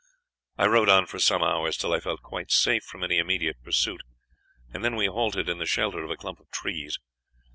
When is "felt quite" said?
1.99-2.49